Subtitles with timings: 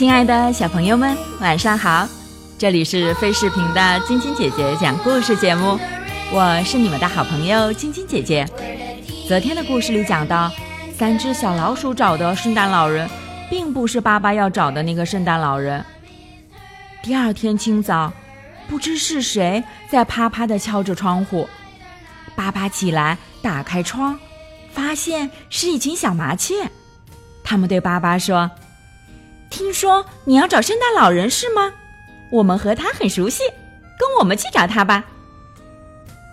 [0.00, 2.08] 亲爱的小朋友们，晚上好！
[2.56, 5.78] 这里是飞视频的晶晶姐姐讲故事节目，
[6.32, 8.48] 我是你们的好朋友晶晶姐姐。
[9.28, 10.50] 昨天的故事里讲到，
[10.96, 13.06] 三只小老鼠找的圣诞老人，
[13.50, 15.84] 并不是爸爸要找的那个圣诞老人。
[17.02, 18.10] 第二天清早，
[18.70, 21.46] 不知是谁在啪啪地敲着窗户。
[22.34, 24.18] 爸爸起来打开窗，
[24.72, 26.54] 发现是一群小麻雀。
[27.44, 28.50] 他们对爸爸说
[29.60, 31.70] ：“听说你要找圣诞老人是吗？
[32.32, 33.42] 我们和他很熟悉，
[33.98, 35.04] 跟我们去找他吧。”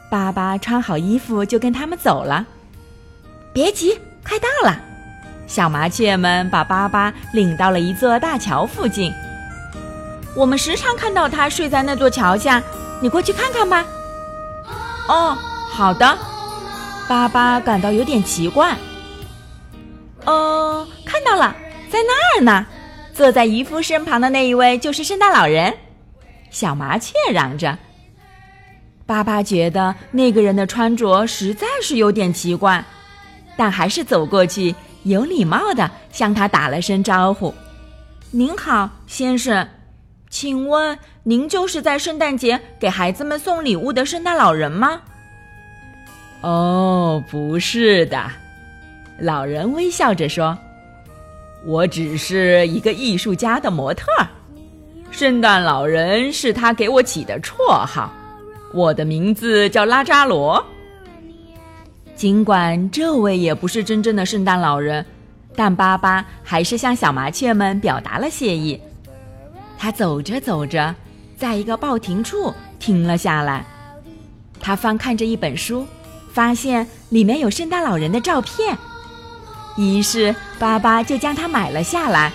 [0.09, 2.45] 爸爸穿好衣服就跟他们走了。
[3.51, 4.79] 别急，快到了。
[5.45, 9.13] 小麻雀们把巴巴领到了一座大桥附近。
[10.33, 12.63] 我们时常看到他睡在那座桥下，
[13.01, 13.85] 你过去看看吧。
[15.09, 15.37] 哦，
[15.69, 16.17] 好的。
[17.09, 18.77] 巴巴感到有点奇怪。
[20.23, 21.53] 哦，看到了，
[21.91, 22.65] 在那儿呢。
[23.17, 25.73] 坐在渔夫身旁的那一位就是圣诞老人。
[26.51, 27.75] 小麻雀嚷着。
[29.07, 32.85] 巴巴觉得那个人的穿着实在是有点奇怪，
[33.57, 37.51] 但还是走过去，有礼貌的向他打了声招呼
[38.29, 39.67] ：“您好，先生，
[40.29, 45.01] 请问您就是在圣诞节给孩子们送礼物的圣诞老人吗
[46.41, 48.29] ？”“哦，不是的。”
[49.17, 50.55] 老人微笑着说。
[51.65, 54.27] 我只是一个艺术家的模特儿，
[55.11, 58.11] 圣诞老人是他给我起的绰号，
[58.73, 60.63] 我的名字叫拉扎罗。
[62.15, 65.05] 尽管这位也不是真正的圣诞老人，
[65.55, 68.79] 但巴巴还是向小麻雀们表达了谢意。
[69.77, 70.95] 他走着走着，
[71.37, 73.65] 在一个报亭处停了下来，
[74.59, 75.85] 他翻看着一本书，
[76.31, 78.77] 发现里面有圣诞老人的照片。
[79.77, 82.31] 于是，巴巴就将它买了下来。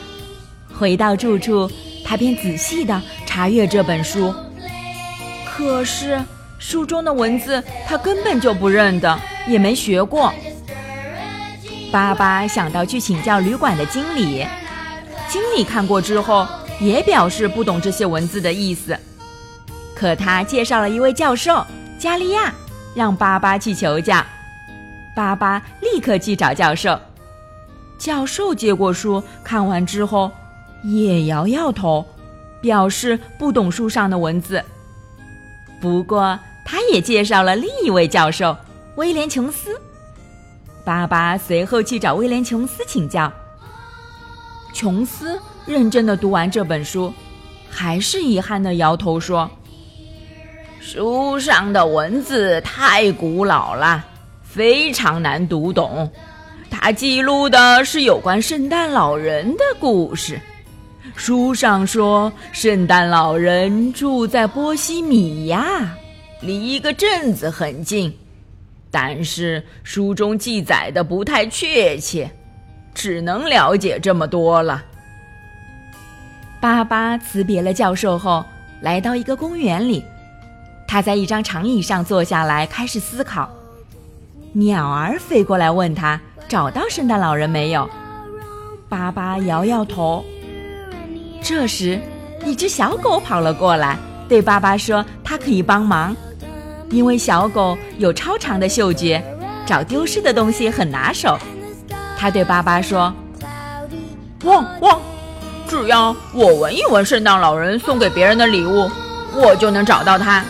[0.78, 1.70] 回到住处，
[2.04, 4.34] 他便仔细地查阅这本书。
[5.44, 6.20] 可是，
[6.58, 10.32] 书中的文字他根本就不认得，也没学过。
[11.92, 14.46] 巴巴想到去请教旅馆的经理，
[15.28, 16.46] 经理看过之后
[16.80, 18.96] 也表示不懂这些文字的意思。
[19.94, 21.64] 可他介绍了一位教授
[21.98, 22.52] 加利亚，
[22.94, 24.24] 让巴巴去求教。
[25.14, 26.98] 巴巴立刻去找教授。
[28.02, 30.28] 教授接过书，看完之后，
[30.82, 32.04] 也摇摇头，
[32.60, 34.60] 表示不懂书上的文字。
[35.80, 38.56] 不过，他也介绍了另一位教授
[38.96, 39.80] 威廉·琼斯。
[40.84, 43.32] 巴巴随后去找威廉·琼斯请教。
[44.74, 47.14] 琼斯认真的读完这本书，
[47.70, 49.48] 还是遗憾的摇头说
[50.82, 54.04] ：“书上的文字太古老了，
[54.42, 56.10] 非常难读懂。”
[56.72, 60.40] 他记录的是有关圣诞老人的故事。
[61.14, 65.94] 书上说，圣诞老人住在波西米亚，
[66.40, 68.12] 离一个镇子很近。
[68.90, 72.28] 但是书中记载的不太确切，
[72.94, 74.82] 只能了解这么多了。
[76.58, 78.42] 巴巴辞别了教授后，
[78.80, 80.02] 来到一个公园里，
[80.88, 83.48] 他在一张长椅上坐下来，开始思考。
[84.52, 86.18] 鸟儿飞过来问他。
[86.52, 87.88] 找到圣诞老人没有？
[88.86, 90.22] 巴巴摇摇头。
[91.42, 91.98] 这时，
[92.44, 93.96] 一只小狗跑了过来，
[94.28, 96.14] 对巴巴说：“它可以帮忙，
[96.90, 99.24] 因为小狗有超长的嗅觉，
[99.64, 101.38] 找丢失的东西很拿手。”
[102.20, 103.10] 他对巴巴说
[104.44, 105.00] ：“汪汪！
[105.66, 108.90] 只要我闻一闻圣诞老人送给别人的礼物，
[109.34, 110.44] 我就能找到他。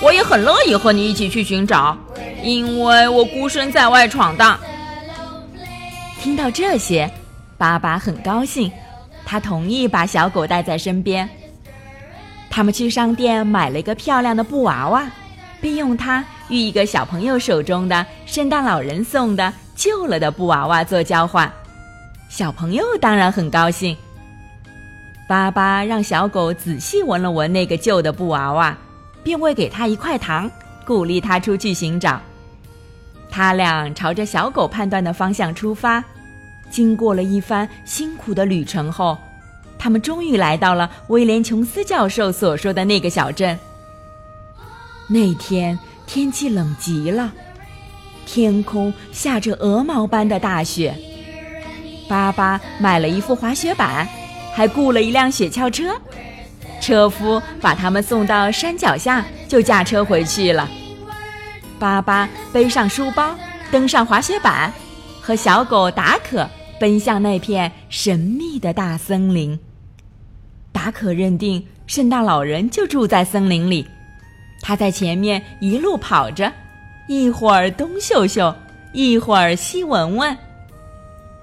[0.00, 1.94] 我也很乐意和你一起去寻找，
[2.42, 4.58] 因为我孤身在外闯荡。”
[6.20, 7.10] 听到这些，
[7.56, 8.70] 巴巴很高兴，
[9.24, 11.28] 他同意把小狗带在身边。
[12.50, 15.08] 他们去商店买了一个漂亮的布娃娃，
[15.60, 21.50] 并用它与一个小朋友手中的圣诞老人送的旧了的布娃娃做交换。
[22.28, 23.96] 小朋友当然很高兴。
[25.28, 28.76] 巴巴让小狗仔细闻了闻那个旧的布娃娃，
[29.22, 30.50] 并喂给它一块糖，
[30.84, 32.20] 鼓励它出去寻找。
[33.30, 36.02] 他俩朝着小狗判断的方向出发，
[36.70, 39.16] 经过了一番辛苦的旅程后，
[39.78, 43.58] 他们终于来到了威廉·琼斯教授所说的那个小镇。
[45.08, 47.32] 那天天气冷极了，
[48.26, 50.94] 天空下着鹅毛般的大雪，
[52.08, 54.08] 巴巴买了一副滑雪板，
[54.52, 55.94] 还雇了一辆雪橇车。
[56.80, 60.68] 车夫把他们送到山脚下，就驾车回去了。
[61.78, 63.34] 巴巴背上书包，
[63.70, 64.72] 登上滑雪板，
[65.20, 66.48] 和小狗达可
[66.78, 69.58] 奔向那片神秘的大森林。
[70.72, 73.86] 达可认定圣诞老人就住在森林里，
[74.60, 76.52] 他在前面一路跑着，
[77.08, 78.54] 一会儿东嗅嗅，
[78.92, 80.36] 一会儿西闻闻。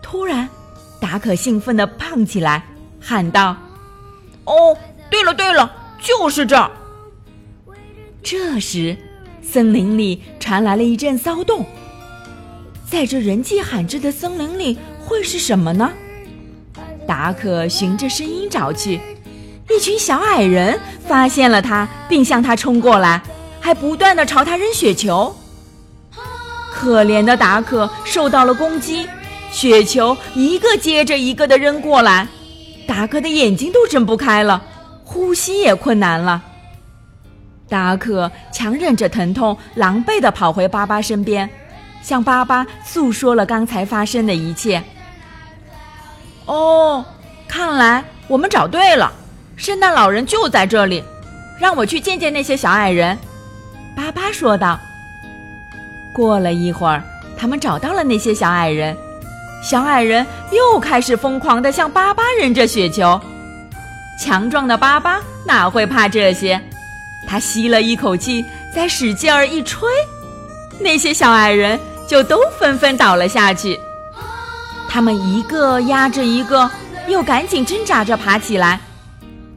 [0.02, 0.48] 突然，
[1.02, 2.64] 达可兴奋地胖起来，
[3.00, 3.58] 喊道
[4.46, 4.78] ：“哦！”
[5.10, 6.70] 对了对了，就是这儿。
[8.24, 8.98] 这时，
[9.48, 11.66] 森林里传来了一阵骚动。
[12.90, 15.92] 在这人迹罕至的森林里，会是什么呢？
[17.08, 19.00] 达可循着声音找去，
[19.70, 23.22] 一群小矮人发现了他，并向他冲过来，
[23.60, 25.36] 还不断的朝他扔雪球。
[26.74, 29.08] 可怜的达可受到了攻击，
[29.52, 32.28] 雪球一个接着一个的扔过来，
[32.88, 34.62] 达可的眼睛都睁不开了。
[35.04, 36.44] 呼吸也困难了，
[37.68, 41.50] 达克强忍着疼痛，狼狈地跑回巴巴身边，
[42.02, 44.82] 向巴巴诉说了刚才发生的一切。
[46.46, 47.04] 哦，
[47.48, 49.12] 看来我们找对了，
[49.58, 51.04] 圣诞老人就在这里，
[51.60, 53.18] 让我去见见那些小矮人。”
[53.98, 54.80] 巴巴说道。
[56.14, 57.04] 过了一会儿，
[57.36, 58.96] 他们找到了那些小矮人，
[59.64, 63.20] 小矮人又开始疯狂地向巴巴扔着雪球。
[64.22, 66.62] 强壮的巴巴哪会怕这些？
[67.27, 69.89] 他吸了一口气，再使劲儿一吹，
[70.80, 73.80] 那些小矮人就都纷纷倒了下去。
[74.88, 76.69] 他们一个压着一个，
[77.07, 78.80] 又赶紧挣扎着爬起来，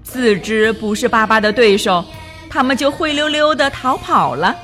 [0.02, 2.04] 自知不是巴巴的对手，
[2.48, 4.56] 他们就灰溜溜的逃跑了。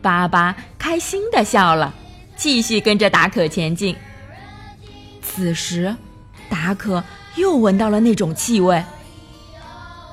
[0.00, 1.94] 巴巴开心的笑了，
[2.36, 3.94] 继续跟着达可前进。
[5.22, 5.94] 此时，
[6.48, 7.02] 达可。
[7.36, 8.84] 又闻到了那种气味。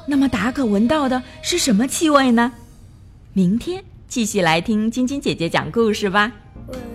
[0.09, 2.51] 那么达可闻到的是什么气味呢？
[3.33, 6.31] 明天继续来听晶晶姐姐讲故事吧。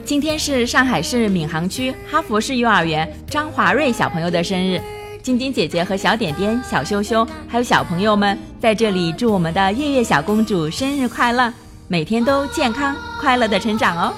[0.05, 4.83] 今天是上海市闵行区哈佛市幼儿园张华瑞小朋友的生日，
[5.23, 11.55] 晶晶姐姐和小点点、小羞羞还有小朋友们在这里祝我们的月月小公主生日快乐，
[11.87, 14.13] 每天都健康快乐的成长哦。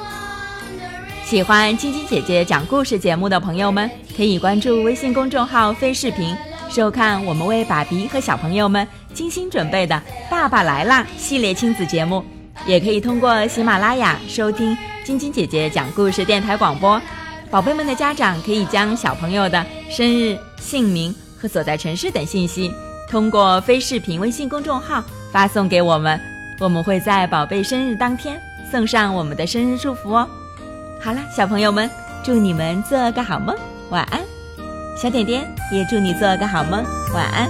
[1.22, 6.34] 喜欢晶晶姐姐讲故事节目的朋友们，可以关注微信公众号“飞视频”，
[6.76, 9.96] 收看我们为爸比和小朋友们精心准备的
[10.30, 12.22] 《爸爸来啦》系列亲子节目。
[12.66, 17.00] 也可以通过喜马拉雅收听晶晶姐姐讲故事电台广播。
[17.50, 22.70] 宝贝们的家长可以将小朋友的生日、姓名和所在城市等信息，
[23.08, 25.02] 通过非视频微信公众号
[25.32, 26.20] 发送给我们，
[26.60, 28.38] 我们会在宝贝生日当天
[28.70, 30.28] 送上我们的生日祝福哦。
[31.00, 31.90] 好了，小朋友们，
[32.22, 33.56] 祝你们做个好梦，
[33.88, 34.20] 晚安。
[34.94, 37.48] 小点点也祝你做个好梦，晚安。